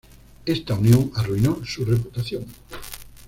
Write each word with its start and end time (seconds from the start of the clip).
Esta 0.47 0.73
unión 0.73 1.11
arruinó 1.15 1.63
su 1.63 1.85
reputación. 1.85 2.47